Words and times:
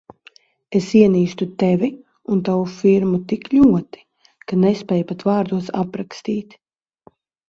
Es 0.77 0.85
ienīstu 0.99 1.47
Tevi 1.63 1.89
un 2.35 2.39
tavu 2.47 2.63
firmu 2.75 3.19
tik 3.33 3.45
ļoti, 3.51 4.01
ka 4.53 4.59
nespēju 4.63 5.05
pat 5.13 5.27
vārdos 5.29 5.69
aprakstīt. 5.83 6.57